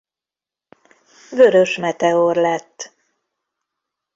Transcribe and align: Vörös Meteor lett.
Vörös 1.29 1.77
Meteor 1.77 2.35
lett. 2.35 2.93